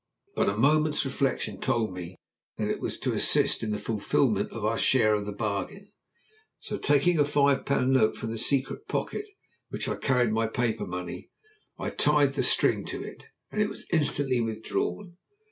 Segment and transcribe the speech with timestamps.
[0.35, 2.17] But a moment's reflection told me
[2.57, 5.91] that it was to assist in the fulfilment of our share of the bargain.
[6.59, 9.33] So, taking a five pound note from the secret pocket in
[9.69, 11.29] which I carried my paper money,
[11.77, 15.17] I tied the string to it, and it was instantly withdrawn.